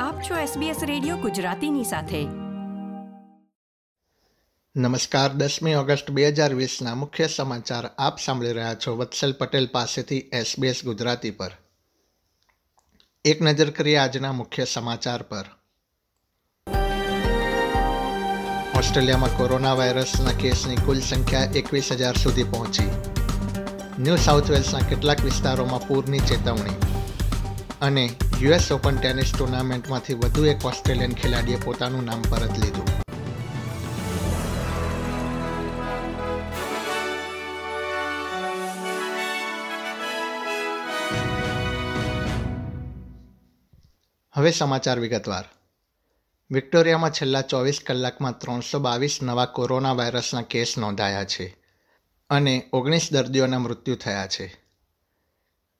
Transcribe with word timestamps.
આપ 0.00 0.20
છો 0.20 0.60
SBS 0.60 0.76
radio 0.82 1.16
ગુજરાતીની 1.16 1.84
સાથે. 1.84 2.24
નમસ્કાર, 4.76 5.32
દસમી 5.32 5.74
ઓગસ્ટ 5.74 6.10
બે 6.10 6.28
હજાર 6.28 6.54
વીસના 6.54 6.94
મુખ્ય 6.94 7.26
સમાચાર 7.26 7.90
આપ 7.98 8.18
સાંભળી 8.18 8.52
રહ્યા 8.52 8.74
છો 8.74 8.96
વત્સલ 8.96 9.32
પટેલ 9.32 9.66
પાસેથી 9.66 10.18
SBS 10.18 10.82
ગુજરાતી 10.84 11.30
પર. 11.30 11.50
એક 13.24 13.42
નજર 13.42 13.70
કરીએ 13.70 13.96
આજના 13.96 14.32
મુખ્ય 14.32 14.64
સમાચાર 14.64 15.22
પર. 15.22 15.44
ઓસ્ટ્રેલિયામાં 18.78 19.38
કોરોના 19.38 19.74
વાયરસના 19.74 20.32
કેસની 20.32 20.76
કુલ 20.76 21.00
સંખ્યા 21.00 21.40
એકવીસ 21.40 21.92
હજાર 21.92 22.14
સુધી 22.14 22.44
પહોંચી. 22.44 22.90
ન્યૂ 23.98 24.16
સાઉથ 24.16 24.50
વેલ્સના 24.50 24.80
કેટલાક 24.80 25.20
વિસ્તારોમાં 25.20 25.88
પૂરની 25.88 26.18
ચેતવણી. 26.18 26.76
અને 27.82 28.10
યુએસ 28.40 28.72
ઓપન 28.72 28.96
ટેનિસ 28.96 29.32
ટુર્નામેન્ટમાંથી 29.38 30.14
વધુ 30.14 30.44
એક 30.44 30.64
ઓસ્ટ્રેલિયન 30.64 31.14
ખેલાડીએ 31.14 31.56
પોતાનું 31.64 32.04
નામ 32.04 32.22
પરત 32.22 32.58
લીધું. 32.58 32.88
હવે 44.32 44.50
સમાચાર 44.50 44.98
વિગતવાર. 44.98 45.44
વિક્ટોરિયામાં 46.50 47.10
છેલ્લા 47.10 47.42
ચોવીસ 47.42 47.80
કલાકમાં 47.86 48.38
ત્રણસો 48.38 48.78
બાવીસ 48.78 49.18
નવા 49.22 49.44
કોરોના 49.44 49.92
વાયરસના 49.92 50.42
કેસ 50.42 50.78
નોંધાયા 50.78 51.24
છે 51.24 51.56
અને 52.30 52.70
ઓગણીસ 52.72 53.08
દર્દીઓના 53.12 53.58
મૃત્યુ 53.58 53.96
થયા 53.96 54.26
છે. 54.26 54.63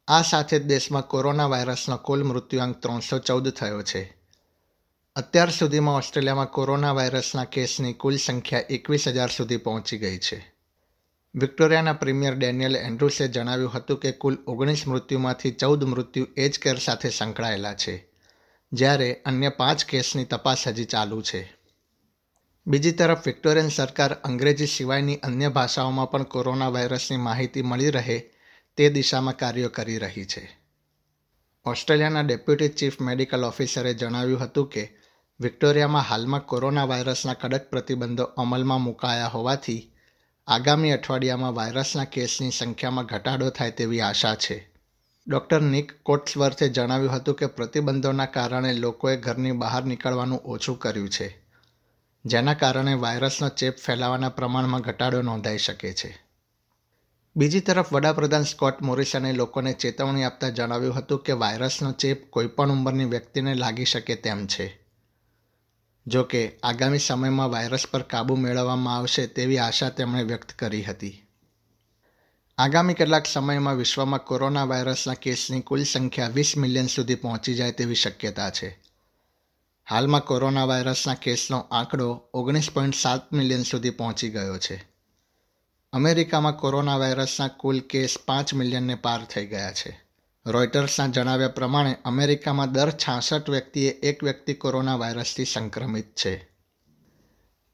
આ 0.09 0.23
સાથે 0.23 0.59
જ 0.59 0.63
દેશમાં 0.63 1.03
કોરોના 1.03 1.47
વાયરસનો 1.47 1.97
કુલ 1.97 2.23
મૃત્યુઆંક 2.23 2.81
ત્રણસો 2.81 3.19
ચૌદ 3.19 3.51
થયો 3.51 3.83
છે. 3.83 4.17
અત્યાર 5.17 5.51
સુધીમાં 5.51 5.97
ઓસ્ટ્રેલિયામાં 5.97 6.47
કોરોના 6.47 6.93
વાયરસના 6.93 7.45
કેસની 7.45 7.93
કુલ 7.93 8.16
સંખ્યા 8.16 8.63
એકવીસ 8.71 9.09
હજાર 9.09 9.30
સુધી 9.30 9.57
પહોંચી 9.57 9.99
ગઈ 9.99 10.19
છે. 10.19 10.55
વિક્ટોરિયાના 11.35 11.93
પ્રીમિયર 11.93 12.35
ડેનિયલ 12.35 12.77
એન્ડ્રુસે 12.77 13.29
જણાવ્યું 13.29 13.73
હતું 13.73 14.01
કે 14.01 14.13
કુલ 14.13 14.38
ઓગણીસ 14.46 14.87
મૃત્યુમાંથી 14.87 15.51
ચૌદ 15.51 15.85
મૃત્યુ 15.85 16.27
એજ 16.37 16.59
કેર 16.59 16.79
સાથે 16.79 17.11
સંકળાયેલા 17.11 17.74
છે, 17.74 18.11
જ્યારે 18.73 19.23
અન્ય 19.27 19.49
પાંચ 19.49 19.85
કેસની 19.85 20.24
તપાસ 20.24 20.68
હજી 20.68 20.85
ચાલુ 20.85 21.23
છે. 21.23 21.52
બીજી 22.66 22.93
તરફ, 22.93 23.27
વિક્ટોરિયન 23.27 23.68
સરકાર 23.68 24.13
અંગ્રેજી 24.13 24.66
સિવાયની 24.66 25.16
અન્ય 25.16 25.49
ભાષાઓમાં 25.49 26.11
પણ 26.11 26.23
કોરોના 26.23 26.68
વાયરસની 26.68 27.16
માહિતી 27.16 27.63
મળી 27.63 27.91
રહે 27.91 28.34
તે 28.77 28.89
દિશામાં 28.89 29.37
કાર્યો 29.37 29.69
કરી 29.69 29.99
રહી 29.99 30.25
છે. 30.25 30.59
ઓસ્ટ્રેલિયાના 31.65 32.21
ડેપ્યુટી 32.21 32.69
ચીફ 32.69 33.01
મેડિકલ 33.01 33.45
ઓફિસરે 33.45 33.95
જણાવ્યું 33.95 34.41
હતું 34.41 34.69
કે, 34.69 34.99
વિક્ટોરિયામાં 35.41 36.03
હાલમાં 36.03 36.41
કોરોના 36.41 36.85
વાયરસના 36.85 37.35
કડક 37.35 37.71
પ્રતિબંધો 37.71 38.25
અમલમાં 38.25 38.80
મુકાયા 38.80 39.27
હોવાથી, 39.27 39.93
આગામી 40.47 40.91
અઠવાડિયામાં 40.91 41.55
વાયરસના 41.55 42.05
કેસની 42.05 42.51
સંખ્યામાં 42.51 43.05
ઘટાડો 43.05 43.51
થાય 43.51 43.71
તેવી 43.71 44.01
આશા 44.01 44.35
છે. 44.35 44.71
ડૉક્ટર 45.29 45.61
નિક 45.61 45.93
કોટ્સવર્થે 46.02 46.69
જણાવ્યું 46.69 47.13
હતું 47.13 47.35
કે, 47.35 47.47
પ્રતિબંધોના 47.47 48.27
કારણે 48.27 48.73
લોકોએ 48.73 49.17
ઘરની 49.17 49.52
બહાર 49.52 49.85
નીકળવાનું 49.85 50.39
ઓછું 50.39 50.79
કર્યું 50.79 51.09
છે, 51.09 51.39
જેના 52.25 52.55
કારણે 52.55 52.95
વાયરસનો 52.95 53.49
ચેપ 53.49 53.77
ફેલાવાના 53.77 54.29
પ્રમાણમાં 54.29 54.80
ઘટાડો 54.80 55.23
નોંધાઈ 55.23 55.59
શકે 55.59 55.93
છે. 55.93 56.24
બીજી 57.37 57.60
તરફ 57.60 57.93
વડાપ્રધાન 57.93 58.43
સ્કોટ 58.43 58.82
મોરિસને 58.82 59.32
લોકોને 59.32 59.73
ચેતવણી 59.73 60.24
આપતા 60.24 60.49
જણાવ્યું 60.49 60.95
હતું 60.95 61.23
કે 61.23 61.32
વાયરસનો 61.32 61.93
ચેપ 61.93 62.30
કોઈપણ 62.30 62.71
ઉંમરની 62.71 63.04
વ્યક્તિને 63.04 63.54
લાગી 63.54 63.85
શકે 63.85 64.15
તેમ 64.15 64.47
છે. 64.47 64.78
જો 66.06 66.25
કે, 66.25 66.59
આગામી 66.62 66.99
સમયમાં 66.99 67.50
વાયરસ 67.50 67.87
પર 67.91 68.03
કાબૂ 68.03 68.37
મેળવવામાં 68.37 68.97
આવશે 68.97 69.27
તેવી 69.27 69.59
આશા 69.59 69.88
તેમણે 69.88 70.22
વ્યક્ત 70.22 70.53
કરી 70.53 70.82
હતી. 70.82 71.22
આગામી 72.59 72.95
કેટલાક 72.95 73.27
સમયમાં 73.27 73.77
વિશ્વમાં 73.77 74.25
કોરોના 74.25 74.65
વાયરસના 74.65 75.15
કેસની 75.15 75.61
કુલ 75.61 75.84
સંખ્યા 75.84 76.28
વીસ 76.28 76.56
મિલિયન 76.56 76.87
સુધી 76.87 77.15
પહોંચી 77.15 77.55
જાય 77.55 77.72
તેવી 77.72 77.95
શક્યતા 77.95 78.51
છે. 78.51 78.78
હાલમાં 79.91 80.25
કોરોના 80.25 80.65
વાયરસના 80.65 81.15
કેસનો 81.15 81.59
આંકડો 81.59 82.22
ઓગણીસ 82.34 82.71
પોઈન્ટ 82.71 82.95
સાત 82.95 83.33
મિલિયન 83.33 83.62
સુધી 83.62 83.91
પહોંચી 83.91 84.31
ગયો 84.31 84.59
છે. 84.59 84.94
અમેરિકામાં 85.94 86.56
કોરોના 86.56 86.97
વાયરસના 86.97 87.49
કુલ 87.49 87.81
કેસ 87.81 88.16
પાંચ 88.27 88.55
મિલિયનને 88.55 88.94
પાર 88.94 89.25
થઈ 89.25 89.47
ગયા 89.47 89.72
છે. 89.72 90.00
રોયટર્સના 90.47 91.06
જણાવ્યા 91.06 91.49
પ્રમાણે, 91.49 91.97
અમેરિકામાં 92.05 92.72
દર 92.72 92.91
છાસઠ 92.91 93.50
વ્યક્તિએ 93.50 93.91
એક 93.91 94.25
વ્યક્તિ 94.25 94.54
કોરોના 94.54 94.97
વાયરસથી 94.97 95.44
સંક્રમિત 95.44 96.15
છે. 96.15 96.49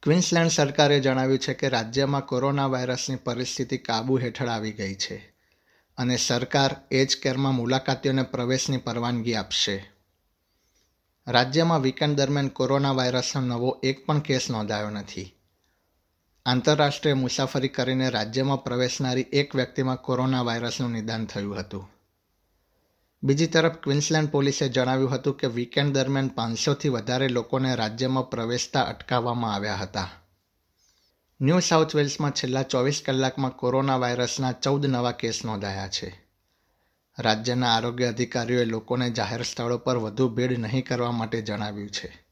ક્વિન્સલેન્ડ 0.02 0.50
સરકારે 0.50 1.00
જણાવ્યું 1.00 1.38
છે 1.38 1.54
કે 1.54 1.68
રાજ્યમાં 1.68 2.26
કોરોના 2.26 2.66
વાયરસની 2.66 3.16
પરિસ્થિતિ 3.16 3.78
કાબૂ 3.78 4.18
હેઠળ 4.18 4.48
આવી 4.48 4.72
ગઈ 4.72 4.94
છે 4.94 5.34
અને 5.98 6.16
સરકાર 6.16 6.76
એજ 6.90 7.16
કેરમાં 7.22 7.54
મુલાકાતીઓને 7.54 8.22
પ્રવેશની 8.22 8.76
પરવાનગી 8.76 9.34
આપશે. 9.34 9.90
રાજ્યમાં 11.28 11.82
વીકેન્ડ 11.82 12.16
દરમિયાન 12.16 12.48
કોરોના 12.48 12.92
વાયરસનો 12.92 13.42
નવો 13.42 13.80
એક 13.82 14.06
પણ 14.06 14.18
કેસ 14.18 14.50
નોંધાયો 14.50 14.90
નથી. 14.90 15.34
આંતરરાષ્ટ્રીય 16.46 17.14
મુસાફરી 17.14 17.68
કરીને 17.68 18.10
રાજ્યમાં 18.10 18.64
પ્રવેશનારી 18.64 19.26
એક 19.32 19.56
વ્યક્તિમાં 19.56 19.96
કોરોના 19.96 20.42
વાયરસનું 20.42 20.90
નિદાન 20.90 21.26
થયું 21.26 21.58
હતું. 21.58 21.90
બીજી 23.22 23.46
તરફ 23.46 23.72
ક્વિન્સલેન્ડ 23.72 24.30
પોલીસે 24.30 24.68
જણાવ્યું 24.68 25.10
હતું 25.10 25.36
કે 25.36 25.46
વીકેન્ડ 25.46 25.94
દરમિયાન 25.94 26.28
પાંચસોથી 26.28 26.88
વધારે 26.88 27.28
લોકોને 27.28 27.76
રાજ્યમાં 27.76 28.30
પ્રવેશતા 28.30 28.82
અટકાવવામાં 28.82 29.54
આવ્યા 29.54 29.76
હતા. 29.76 30.08
ન્યૂ 31.40 31.58
સાઉથ 31.58 31.96
વેલ્સમાં 31.96 32.32
છેલ્લા 32.32 32.62
ચોવીસ 32.62 33.02
કલાકમાં 33.06 33.52
કોરોના 33.52 33.96
વાયરસના 33.96 34.52
ચૌદ 34.52 34.86
નવા 34.86 35.12
કેસ 35.12 35.44
નોંધાયા 35.44 35.88
છે. 35.88 36.24
રાજ્યના 37.18 37.74
આરોગ્ય 37.74 38.08
અધિકારીઓએ 38.08 38.64
લોકોને 38.64 39.10
જાહેર 39.10 39.42
સ્થળો 39.42 39.78
પર 39.78 39.96
વધુ 39.96 40.28
ભીડ 40.28 40.58
નહીં 40.58 40.84
કરવા 40.84 41.10
માટે 41.10 41.42
જણાવ્યું 41.42 41.90
છે. 41.90 42.29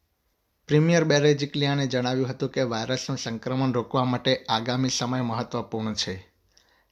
પ્રીમિયર 0.68 1.04
બેરેજિકલિયાને 1.04 1.86
જણાવ્યું 1.86 2.28
હતું 2.28 2.48
કે 2.48 2.62
વાયરસનું 2.62 3.18
સંક્રમણ 3.18 3.72
રોકવા 3.72 4.04
માટે 4.04 4.44
આગામી 4.48 4.88
સમય 4.88 5.22
મહત્વપૂર્ણ 5.22 5.94
છે. 5.94 6.28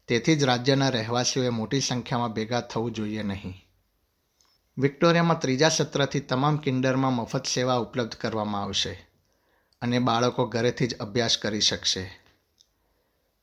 તેથી 0.08 0.36
જ 0.36 0.44
રાજ્યના 0.44 0.88
રહેવાસીઓએ 0.88 1.48
મોટી 1.48 1.80
સંખ્યામાં 1.80 2.32
ભેગા 2.32 2.60
થવું 2.60 2.92
જોઈએ 2.92 3.22
નહીં. 3.22 3.54
વિક્ટોરિયામાં 4.78 5.40
ત્રીજા 5.40 5.68
સત્રથી 5.68 6.20
તમામ 6.20 6.56
કિન્ડરમાં 6.56 7.12
મફત 7.12 7.46
સેવા 7.46 7.74
ઉપલબ્ધ 7.74 8.14
કરવામાં 8.14 8.62
આવશે 8.62 9.06
અને 9.82 9.98
બાળકો 9.98 10.46
ઘરેથી 10.46 10.86
જ 10.86 10.94
અભ્યાસ 10.94 11.38
કરી 11.38 11.60
શકશે. 11.60 12.20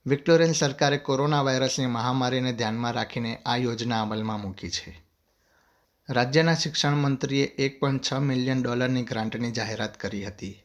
વિક્ટોરિયન 0.05 0.53
સરકારે 0.53 0.97
કોરોના 0.97 1.41
વાયરસની 1.41 1.85
મહામારીને 1.85 2.53
ધ્યાનમાં 2.53 2.93
રાખીને 2.93 3.37
આ 3.45 3.57
યોજના 3.57 4.01
અમલમાં 4.01 4.41
મૂકી 4.41 4.69
છે. 4.69 5.02
રાજ્યના 6.09 6.53
શિક્ષણ 6.53 6.93
મંત્રીએ 6.93 7.43
એક 7.43 7.79
પોઈન્ટ 7.79 8.05
છ 8.11 8.13
મિલિયન 8.13 8.61
ડોલરની 8.61 9.03
ગ્રાન્ટની 9.03 9.51
જાહેરાત 9.51 9.99
કરી 9.99 10.25
હતી. 10.25 10.63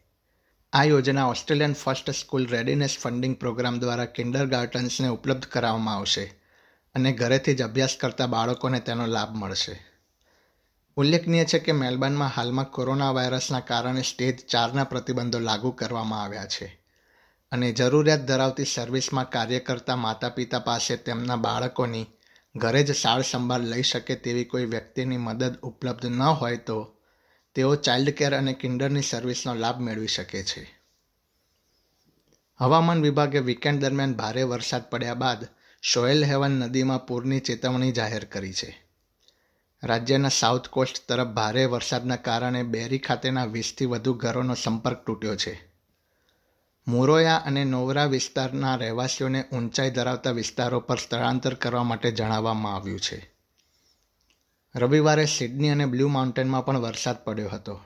આ 0.73 0.85
યોજના 0.85 1.27
Australian 1.27 1.73
first 1.73 2.11
school 2.11 2.47
readiness 2.47 2.99
funding 2.99 3.37
program 3.37 3.79
દ્વારા 3.79 4.05
કિન્ડર 4.05 4.47
ગાર્ટન્સને 4.47 5.09
ઉપલબ્ધ 5.09 5.47
કરાવવામાં 5.47 5.95
આવશે 5.95 6.25
અને 6.95 7.13
ઘરેથી 7.13 7.55
જ 7.55 7.63
અભ્યાસ 7.63 7.97
કરતા 8.01 8.27
બાળકોને 8.27 8.81
તેનો 8.81 9.07
લાભ 9.07 9.37
મળશે. 9.37 9.87
ઉલ્લેખનીય 10.97 11.45
છે 11.45 11.59
કે 11.59 11.73
મેલબર્નમાં 11.73 12.29
હાલમાં 12.29 12.71
કોરોના 12.71 13.11
વાયરસના 13.11 13.61
કારણે 13.61 14.03
સ્ટેજ 14.03 14.47
ચારના 14.47 14.85
પ્રતિબંધો 14.85 15.39
લાગુ 15.39 15.71
કરવામાં 15.71 16.23
આવ્યા 16.23 16.47
છે 16.47 16.81
અને 17.53 17.73
જરૂરિયાત 17.73 18.21
ધરાવતી 18.21 18.65
સર્વિસમાં 18.65 19.31
કાર્ય 19.31 19.59
કરતા 19.59 19.97
માતા 19.97 20.29
પિતા 20.29 20.59
પાસે 20.59 20.97
તેમના 20.97 21.37
બાળકોની 21.37 22.07
ઘરે 22.59 22.83
જ 22.83 22.93
સાર 22.93 23.23
સંભાળ 23.23 23.61
લઈ 23.61 23.83
શકે 23.83 24.15
તેવી 24.15 24.45
કોઈ 24.45 24.65
વ્યક્તિની 24.65 25.17
મદદ 25.17 25.57
ઉપલબ્ધ 25.63 26.07
ન 26.07 26.23
હોય 26.23 26.57
તો 26.57 26.79
તેઓ 27.55 27.75
ચાઇલ્ડ 27.75 28.11
કેર 28.11 28.39
અને 28.39 28.53
કિન્ડરની 28.53 29.03
સર્વિસનો 29.03 29.55
લાભ 29.55 29.81
મેળવી 29.81 30.07
શકે 30.07 30.43
છે. 30.43 30.65
હવામાન 32.57 33.03
વિભાગે 33.03 33.39
વીકેન્ડ 33.39 33.81
દરમિયાન 33.81 34.15
ભારે 34.15 34.43
વરસાદ 34.43 34.91
પડ્યા 34.91 35.15
બાદ 35.15 35.49
શોએલ 35.83 36.25
હેવન 36.25 36.51
નદીમાં 36.51 37.07
પૂરની 37.07 37.41
ચેતવણી 37.41 37.93
જાહેર 37.93 38.25
કરી 38.25 38.53
છે. 38.53 38.71
રાજ્યના 39.83 40.29
સાઉથ 40.29 40.69
કોસ્ટ 40.69 41.09
તરફ 41.09 41.27
ભારે 41.27 41.65
વરસાદના 41.65 42.17
કારણે 42.17 42.63
બેરી 42.63 42.99
ખાતેના 42.99 43.45
વીસથી 43.45 43.85
વધુ 43.85 44.15
ઘરોનો 44.15 44.55
સંપર્ક 44.55 45.05
તૂટ્યો 45.07 45.37
છે. 45.37 45.78
મુરોયા 46.89 47.37
અને 47.37 47.65
નોવરા 47.65 48.05
વિસ્તારના 48.05 48.77
રહેવાસીઓને 48.77 49.45
ઊંચાઈ 49.53 49.91
ધરાવતા 49.91 50.31
વિસ્તારો 50.31 50.81
પર 50.81 50.97
સ્થળાંતર 50.97 51.55
કરવા 51.55 51.83
માટે 51.83 52.11
જણાવવામાં 52.11 52.75
આવ્યું 52.75 53.01
છે. 53.01 53.31
રવિવારે 54.77 55.25
સિડની 55.25 55.71
અને 55.71 55.87
બ્લુ 55.87 56.09
માઉન્ટેનમાં 56.09 56.65
પણ 56.65 56.79
વરસાદ 56.79 57.25
પડ્યો 57.25 57.49
હતો. 57.49 57.81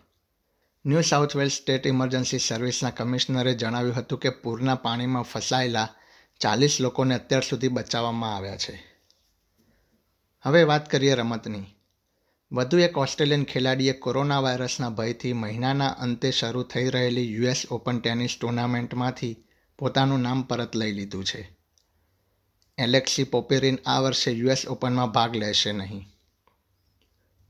New 0.86 1.00
South 1.00 1.36
Wales 1.36 1.52
state 1.52 1.86
emergency 1.86 2.38
સર્વિસના 2.38 2.90
કમિશનરે 2.90 3.54
જણાવ્યું 3.54 3.94
હતું 3.94 4.20
કે 4.20 4.30
પૂરના 4.30 4.74
પાણીમાં 4.74 5.22
ફસાયેલા 5.22 5.88
ચાલીસ 6.40 6.80
લોકોને 6.80 7.14
અત્યાર 7.14 7.42
સુધી 7.42 7.68
બચાવવામાં 7.68 8.36
આવ્યા 8.36 8.56
છે. 8.56 8.84
હવે 10.42 10.62
વાત 10.64 10.90
કરીએ 10.90 11.14
રમતની. 11.14 11.64
વધુ 12.52 12.78
એક 12.78 12.98
ઓસ્ટ્રેલિયન 12.98 13.44
ખેલાડીએ 13.44 13.92
કોરોના 13.92 14.40
વાયરસના 14.40 14.88
ભયથી 14.88 15.32
મહિનાના 15.32 15.88
અંતે 15.88 16.30
શરૂ 16.30 16.62
થઈ 16.62 16.88
રહેલી 16.88 17.32
યુએસ 17.32 17.62
ઓપન 17.70 17.98
ટેનિસ 17.98 18.38
ટુર્નામેન્ટમાંથી 18.40 19.36
પોતાનું 19.78 20.20
નામ 20.20 20.42
પરત 20.42 20.76
લઈ 20.76 20.92
લીધું 20.92 21.24
છે. 21.24 21.56
એલેક્સી 22.78 23.24
પોપેરિન 23.24 23.78
આ 23.86 24.00
વર્ષે 24.00 24.30
યુએસ 24.30 24.66
ઓપનમાં 24.66 25.12
ભાગ 25.12 25.36
લેશે 25.36 25.72
નહીં. 25.72 26.06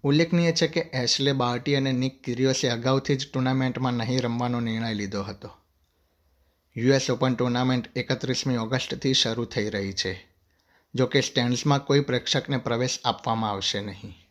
ઉલ્લેખનીય 0.03 0.53
છે 0.53 0.67
કે 0.67 0.81
એશલે 0.81 1.33
બાર્ટી 1.33 1.77
અને 1.77 1.93
નિક 1.93 2.23
કિરિયોસે 2.23 2.69
અગાઉથી 2.69 3.17
જ 3.17 3.33
ટુર્નામેન્ટમાં 3.33 3.93
નહીં 3.93 4.21
રમવાનો 4.21 4.61
નિર્ણય 4.61 4.95
લીધો 4.95 5.23
હતો. 5.23 5.51
યુએસ 6.77 7.11
ઓપન 7.11 7.35
ટુર્નામેન્ટ 7.35 7.97
એકત્રીસમી 7.97 8.57
ઓગસ્ટથી 8.57 9.15
શરૂ 9.15 9.45
થઈ 9.45 9.71
રહી 9.71 9.93
છે 9.93 10.27
જો 10.95 11.07
કે 11.07 11.21
સ્ટેન્ડ્સમાં 11.21 11.85
કોઈ 11.85 12.01
પ્રેક્ષકને 12.01 12.57
પ્રવેશ 12.57 12.99
આપવામાં 13.05 13.51
આવશે 13.51 13.81
નહીં. 13.81 14.22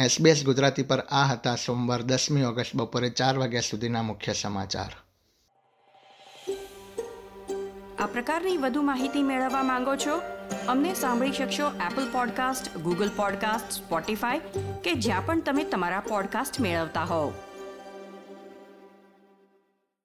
એસબીએસ 0.00 0.44
ગુજરાતી 0.44 0.82
પર 0.82 1.00
આ 1.00 1.24
હતા 1.24 1.56
સોમવાર 1.56 2.02
દસમી 2.02 2.44
ઓગસ્ટ 2.44 2.76
બપોરે 2.76 3.10
ચાર 3.10 3.38
વાગ્યા 3.38 3.60
સુધીના 3.60 4.02
મુખ્ય 4.02 4.32
સમાચાર. 4.32 4.94
આ 7.98 8.06
પ્રકારની 8.06 8.56
વધુ 8.56 8.82
માહિતી 8.82 9.22
મેળવવા 9.22 9.62
માંગો 9.62 9.96
છો? 9.96 10.22
અમને 10.68 10.94
સાંભળી 10.94 11.32
શકશો 11.32 11.68
Apple 11.68 12.12
podcast 12.12 12.76
Google 12.76 13.10
podcast 13.16 13.72
Spotify 13.72 14.38
કે 14.84 14.94
જ્યાં 14.94 15.26
પણ 15.26 15.40
તમે 15.40 15.64
તમારા 15.64 16.00
પોડકાસ્ટ 16.00 16.60
મેળવતા 16.60 17.04
હોવ. 17.04 17.32